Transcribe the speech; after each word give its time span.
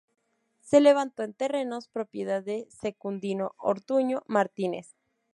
Se 0.61 0.81
levantó 0.81 1.21
en 1.21 1.35
terrenos 1.35 1.87
propiedad 1.87 2.41
de 2.43 2.67
Secundino 2.71 3.53
Ortuño 3.59 4.23
Martínez. 4.25 4.95